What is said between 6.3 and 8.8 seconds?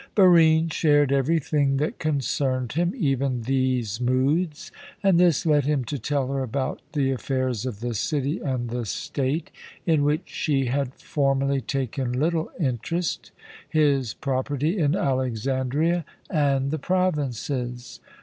about the affairs of the city and